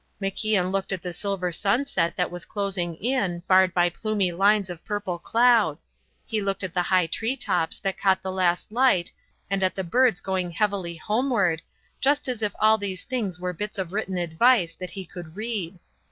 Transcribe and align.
MacIan 0.19 0.71
looked 0.71 0.91
at 0.91 1.03
the 1.03 1.13
silver 1.13 1.51
sunset 1.51 2.15
that 2.15 2.31
was 2.31 2.43
closing 2.45 2.95
in, 2.95 3.43
barred 3.47 3.71
by 3.71 3.87
plumy 3.87 4.31
lines 4.31 4.67
of 4.67 4.83
purple 4.83 5.19
cloud; 5.19 5.77
he 6.25 6.41
looked 6.41 6.63
at 6.63 6.73
the 6.73 6.81
high 6.81 7.05
tree 7.05 7.35
tops 7.37 7.77
that 7.77 7.99
caught 7.99 8.23
the 8.23 8.31
last 8.31 8.71
light 8.71 9.11
and 9.47 9.61
at 9.61 9.75
the 9.75 9.83
birds 9.83 10.19
going 10.19 10.49
heavily 10.49 10.95
homeward, 10.95 11.61
just 11.99 12.27
as 12.27 12.41
if 12.41 12.55
all 12.59 12.79
these 12.79 13.05
things 13.05 13.39
were 13.39 13.53
bits 13.53 13.77
of 13.77 13.93
written 13.93 14.17
advice 14.17 14.73
that 14.73 14.89
he 14.89 15.05
could 15.05 15.35
read. 15.35 15.77